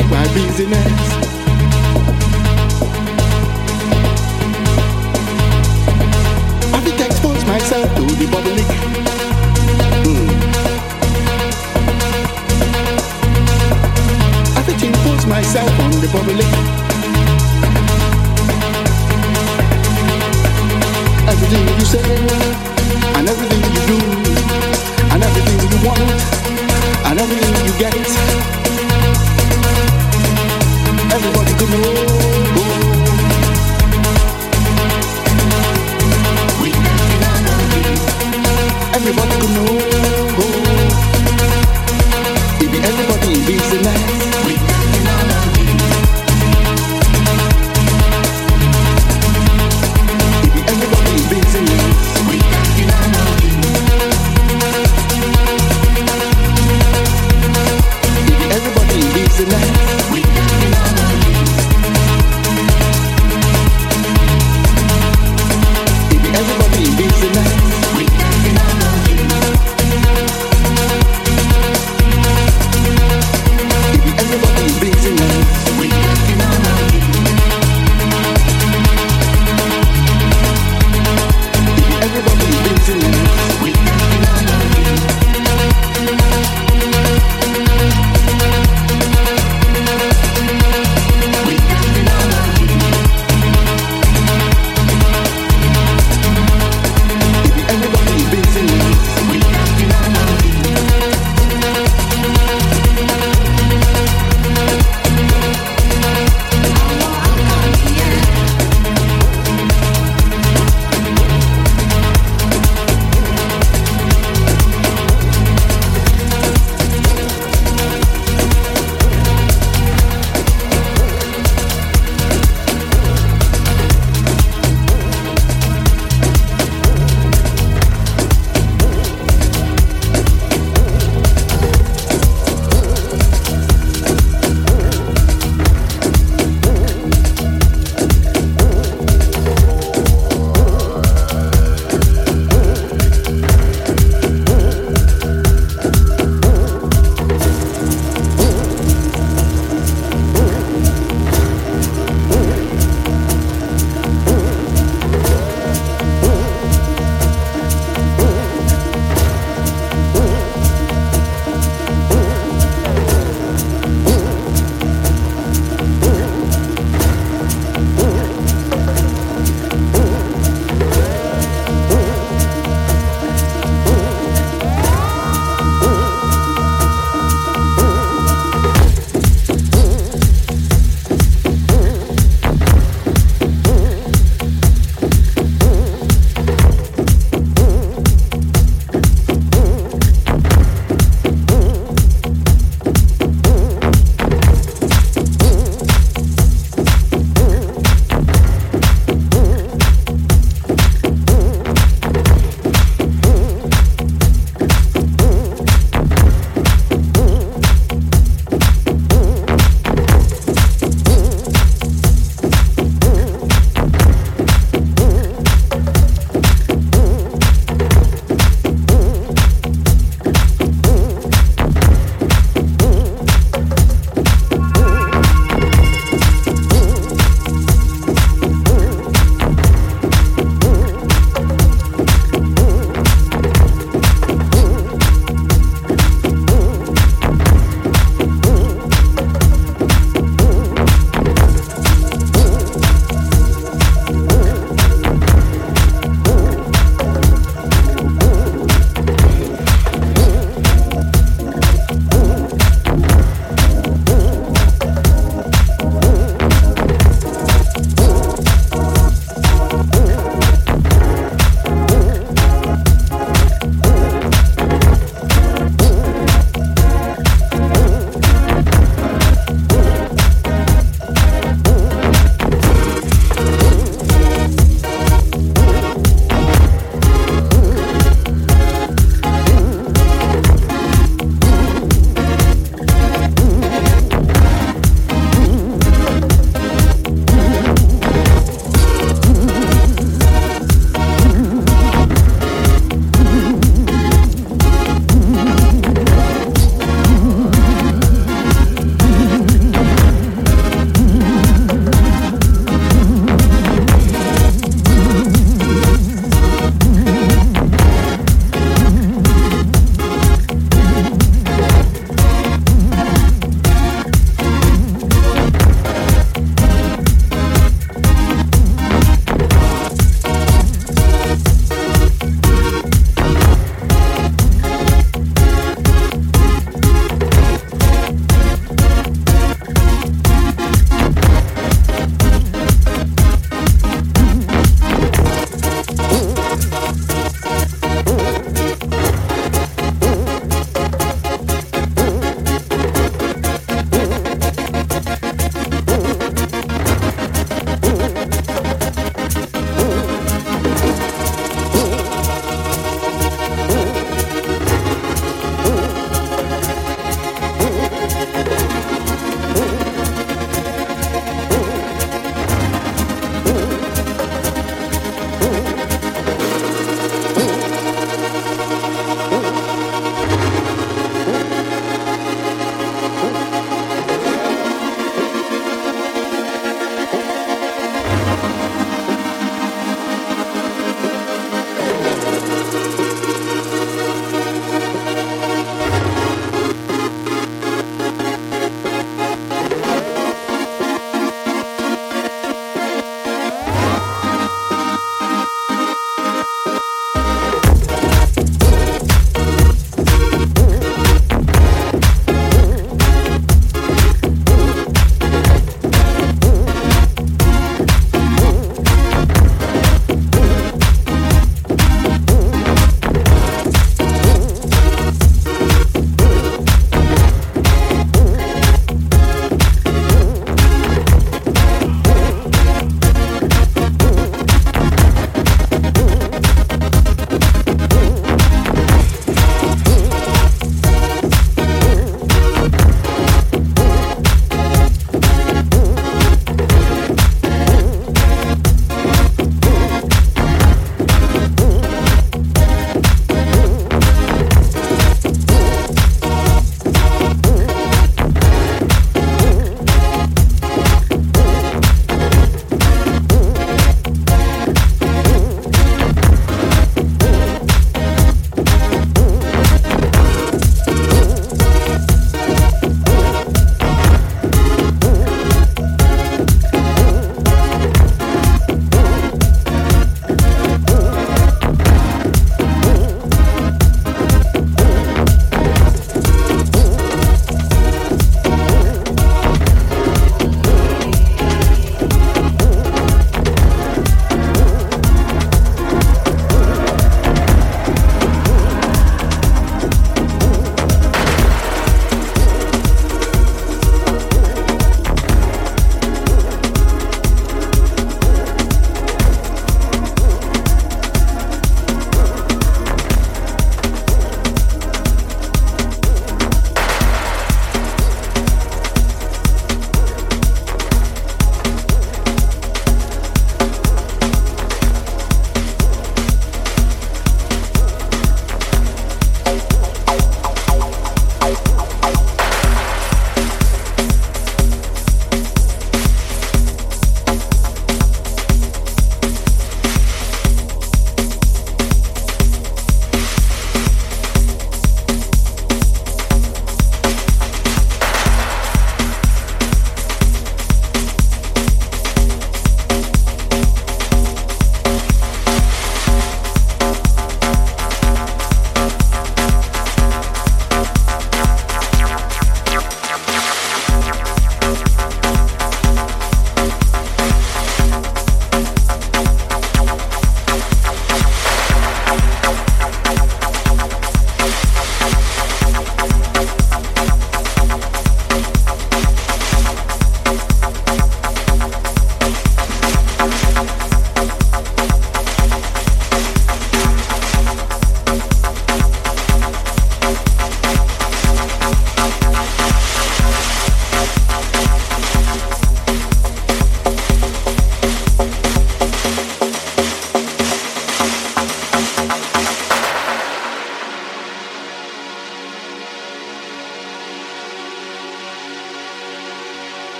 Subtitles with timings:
[0.00, 1.00] make my business.
[6.72, 8.66] I think expose myself to the public.
[10.04, 10.28] Mm.
[14.56, 16.49] I think impose myself on the public.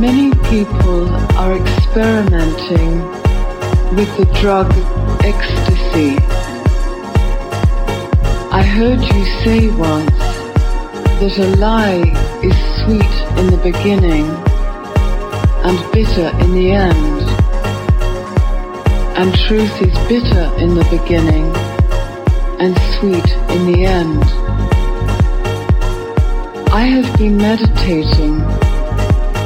[0.00, 3.02] People are experimenting
[3.94, 4.66] with the drug
[5.22, 6.16] ecstasy.
[8.50, 10.10] I heard you say once
[11.20, 12.02] that a lie
[12.42, 14.26] is sweet in the beginning
[15.66, 17.20] and bitter in the end.
[19.18, 21.54] And truth is bitter in the beginning
[22.58, 24.24] and sweet in the end.
[26.72, 28.40] I have been meditating,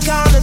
[0.00, 0.33] Thought you